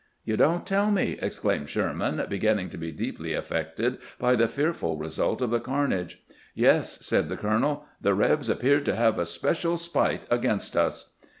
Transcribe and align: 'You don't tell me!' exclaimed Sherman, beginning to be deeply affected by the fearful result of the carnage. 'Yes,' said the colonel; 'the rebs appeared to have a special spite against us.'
'You 0.25 0.35
don't 0.35 0.65
tell 0.65 0.89
me!' 0.89 1.19
exclaimed 1.21 1.69
Sherman, 1.69 2.25
beginning 2.27 2.71
to 2.71 2.77
be 2.79 2.91
deeply 2.91 3.33
affected 3.33 3.99
by 4.17 4.35
the 4.35 4.47
fearful 4.47 4.97
result 4.97 5.43
of 5.43 5.51
the 5.51 5.59
carnage. 5.59 6.23
'Yes,' 6.55 7.05
said 7.05 7.29
the 7.29 7.37
colonel; 7.37 7.85
'the 8.01 8.15
rebs 8.15 8.49
appeared 8.49 8.83
to 8.85 8.95
have 8.95 9.19
a 9.19 9.27
special 9.27 9.77
spite 9.77 10.23
against 10.31 10.75
us.' 10.75 11.11